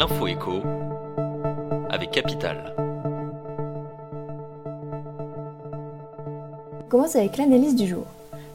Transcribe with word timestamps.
l'info 0.00 0.26
écho 0.28 0.62
avec 1.90 2.10
Capital. 2.10 2.74
On 6.78 6.88
commence 6.88 7.16
avec 7.16 7.36
l'analyse 7.36 7.76
du 7.76 7.86
jour. 7.86 8.06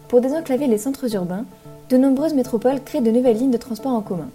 Pour 0.08 0.22
désenclaver 0.22 0.66
les 0.66 0.80
centres 0.80 1.14
urbains, 1.14 1.46
de 1.92 1.98
nombreuses 1.98 2.34
métropoles 2.34 2.82
créent 2.84 3.02
de 3.02 3.12
nouvelles 3.12 3.38
lignes 3.38 3.52
de 3.52 3.58
transport 3.58 3.92
en 3.92 4.02
commun. 4.02 4.30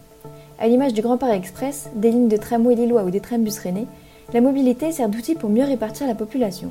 À 0.60 0.68
l'image 0.68 0.94
du 0.94 1.02
Grand 1.02 1.16
Paris 1.18 1.36
Express, 1.36 1.90
des 1.96 2.12
lignes 2.12 2.28
de 2.28 2.36
tramway 2.36 2.76
lillois 2.76 3.02
ou 3.02 3.10
des 3.10 3.18
trambus 3.18 3.58
rennais, 3.58 3.88
la 4.32 4.40
mobilité 4.40 4.92
sert 4.92 5.08
d'outil 5.08 5.34
pour 5.34 5.50
mieux 5.50 5.64
répartir 5.64 6.06
la 6.06 6.14
population. 6.14 6.70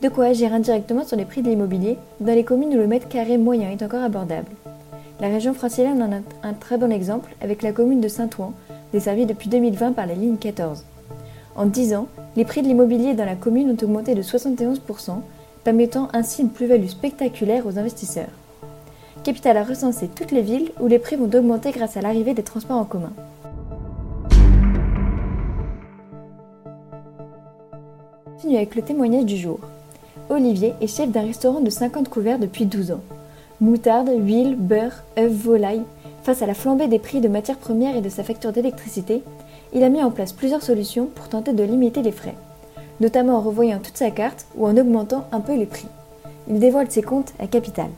De 0.00 0.08
quoi 0.08 0.24
agir 0.24 0.54
indirectement 0.54 1.04
sur 1.04 1.18
les 1.18 1.26
prix 1.26 1.42
de 1.42 1.50
l'immobilier 1.50 1.98
dans 2.18 2.34
les 2.34 2.44
communes 2.44 2.72
où 2.72 2.78
le 2.78 2.86
mètre 2.86 3.08
carré 3.08 3.36
moyen 3.36 3.68
est 3.68 3.82
encore 3.82 4.04
abordable. 4.04 4.48
La 5.20 5.28
région 5.28 5.52
francilienne 5.52 6.02
en 6.02 6.12
a 6.12 6.48
un 6.48 6.54
très 6.54 6.78
bon 6.78 6.90
exemple 6.90 7.34
avec 7.42 7.60
la 7.60 7.72
commune 7.72 8.00
de 8.00 8.08
Saint-Ouen, 8.08 8.54
desservie 8.94 9.26
depuis 9.26 9.48
2020 9.48 9.92
par 9.92 10.06
la 10.06 10.14
ligne 10.14 10.36
14. 10.36 10.84
En 11.56 11.66
10 11.66 11.94
ans, 11.94 12.06
les 12.36 12.44
prix 12.44 12.62
de 12.62 12.68
l'immobilier 12.68 13.14
dans 13.14 13.24
la 13.24 13.34
commune 13.34 13.70
ont 13.70 13.84
augmenté 13.84 14.14
de 14.14 14.22
71%, 14.22 14.78
permettant 15.64 16.08
ainsi 16.12 16.42
une 16.42 16.50
plus-value 16.50 16.86
spectaculaire 16.86 17.66
aux 17.66 17.76
investisseurs. 17.76 18.28
Capital 19.24 19.56
a 19.56 19.64
recensé 19.64 20.08
toutes 20.08 20.30
les 20.30 20.42
villes 20.42 20.70
où 20.80 20.86
les 20.86 21.00
prix 21.00 21.16
vont 21.16 21.30
augmenter 21.32 21.72
grâce 21.72 21.96
à 21.96 22.02
l'arrivée 22.02 22.34
des 22.34 22.44
transports 22.44 22.78
en 22.78 22.84
commun. 22.84 23.12
Continue 28.36 28.56
avec 28.56 28.76
le 28.76 28.82
témoignage 28.82 29.24
du 29.24 29.36
jour. 29.36 29.58
Olivier 30.30 30.74
est 30.80 30.86
chef 30.86 31.10
d'un 31.10 31.22
restaurant 31.22 31.60
de 31.60 31.70
50 31.70 32.08
couverts 32.08 32.38
depuis 32.38 32.66
12 32.66 32.92
ans. 32.92 33.00
Moutarde, 33.60 34.10
huile, 34.16 34.54
beurre, 34.56 35.02
œufs, 35.18 35.32
volaille. 35.32 35.82
Face 36.24 36.40
à 36.40 36.46
la 36.46 36.54
flambée 36.54 36.88
des 36.88 36.98
prix 36.98 37.20
de 37.20 37.28
matières 37.28 37.58
premières 37.58 37.96
et 37.96 38.00
de 38.00 38.08
sa 38.08 38.24
facture 38.24 38.50
d'électricité, 38.50 39.22
il 39.74 39.84
a 39.84 39.90
mis 39.90 40.02
en 40.02 40.10
place 40.10 40.32
plusieurs 40.32 40.62
solutions 40.62 41.04
pour 41.04 41.28
tenter 41.28 41.52
de 41.52 41.62
limiter 41.62 42.00
les 42.00 42.12
frais, 42.12 42.34
notamment 42.98 43.36
en 43.36 43.42
revoyant 43.42 43.78
toute 43.78 43.98
sa 43.98 44.10
carte 44.10 44.46
ou 44.56 44.66
en 44.66 44.74
augmentant 44.78 45.26
un 45.32 45.40
peu 45.40 45.54
les 45.54 45.66
prix. 45.66 45.86
Il 46.48 46.58
dévoile 46.58 46.90
ses 46.90 47.02
comptes 47.02 47.34
à 47.38 47.46
Capital. 47.46 47.90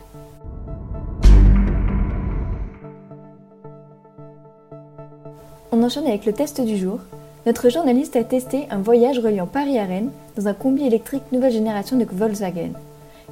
On 5.71 5.81
enchaîne 5.85 6.09
avec 6.09 6.27
le 6.27 6.33
test 6.33 6.61
du 6.61 6.77
jour. 6.77 6.99
Notre 7.47 7.69
journaliste 7.69 8.17
a 8.17 8.25
testé 8.25 8.67
un 8.73 8.79
voyage 8.79 9.21
reliant 9.21 9.47
Paris 9.47 9.79
à 9.79 9.85
Rennes 9.85 10.11
dans 10.37 10.49
un 10.49 10.55
combi 10.55 10.85
électrique 10.85 11.31
nouvelle 11.31 11.53
génération 11.53 11.97
de 11.97 12.05
Volkswagen. 12.11 12.73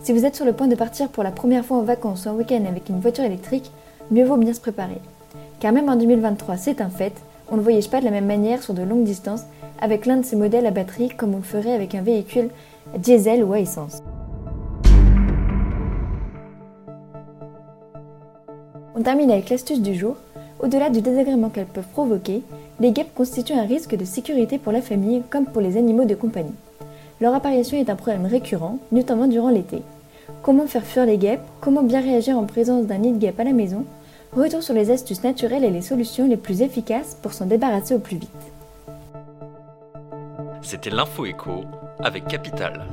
Si 0.05 0.12
vous 0.12 0.25
êtes 0.25 0.37
sur 0.37 0.45
le 0.45 0.53
point 0.53 0.69
de 0.69 0.77
partir 0.77 1.09
pour 1.09 1.25
la 1.25 1.33
première 1.33 1.65
fois 1.65 1.78
en 1.78 1.83
vacances 1.83 2.27
ou 2.27 2.28
en 2.28 2.34
week-end 2.34 2.65
avec 2.69 2.89
une 2.89 3.00
voiture 3.00 3.25
électrique, 3.25 3.72
mieux 4.10 4.24
vaut 4.24 4.36
bien 4.36 4.52
se 4.52 4.60
préparer. 4.60 5.00
Car 5.60 5.72
même 5.72 5.88
en 5.88 5.97
2023, 5.97 6.56
c'est 6.56 6.80
un 6.80 6.91
fait, 6.91 7.14
on 7.50 7.56
ne 7.56 7.62
voyage 7.62 7.91
pas 7.91 8.00
de 8.00 8.05
la 8.05 8.10
même 8.10 8.27
manière 8.27 8.62
sur 8.62 8.74
de 8.74 8.83
longues 8.83 9.05
distances 9.05 9.44
avec 9.80 10.06
l'un 10.06 10.16
de 10.19 10.24
ces 10.24 10.36
modèles 10.36 10.66
à 10.66 10.70
batterie 10.70 11.10
comme 11.10 11.34
on 11.34 11.38
le 11.38 11.42
ferait 11.42 11.74
avec 11.74 11.94
un 11.94 12.02
véhicule 12.02 12.50
diesel 12.98 13.44
ou 13.44 13.52
à 13.52 13.60
essence. 13.60 14.02
On 18.97 19.02
termine 19.02 19.30
avec 19.30 19.50
l'astuce 19.50 19.80
du 19.80 19.94
jour. 19.94 20.16
Au-delà 20.60 20.88
du 20.88 21.00
désagrément 21.00 21.48
qu'elles 21.48 21.66
peuvent 21.66 21.84
provoquer, 21.92 22.42
les 22.80 22.92
guêpes 22.92 23.14
constituent 23.14 23.52
un 23.52 23.66
risque 23.66 23.97
de 23.97 24.05
sécurité 24.05 24.58
pour 24.58 24.72
la 24.72 24.80
famille 24.80 25.22
comme 25.30 25.47
pour 25.47 25.60
les 25.60 25.77
animaux 25.77 26.05
de 26.05 26.14
compagnie. 26.14 26.55
Leur 27.20 27.34
apparition 27.34 27.77
est 27.77 27.91
un 27.91 27.97
problème 27.97 28.27
récurrent, 28.27 28.78
notamment 28.92 29.27
durant 29.27 29.50
l'été. 29.50 29.82
Comment 30.45 30.67
faire 30.67 30.84
fuir 30.84 31.06
les 31.06 31.17
guêpes? 31.17 31.41
Comment 31.62 31.83
bien 31.83 32.03
réagir 32.03 32.37
en 32.37 32.45
présence 32.45 32.84
d'un 32.84 32.98
nid 32.98 33.12
de 33.14 33.19
guêpe 33.19 33.41
à 33.41 33.45
la 33.45 33.55
maison? 33.55 33.87
Retour 34.34 34.62
sur 34.62 34.75
les 34.75 34.91
astuces 34.91 35.23
naturelles 35.23 35.64
et 35.64 35.70
les 35.70 35.81
solutions 35.81 36.28
les 36.28 36.37
plus 36.37 36.61
efficaces 36.61 37.17
pour 37.23 37.33
s'en 37.33 37.47
débarrasser 37.47 37.95
au 37.95 37.98
plus 37.98 38.19
vite. 38.19 38.31
C'était 40.61 40.91
l'info 40.91 41.25
avec 41.98 42.28
Capital. 42.28 42.84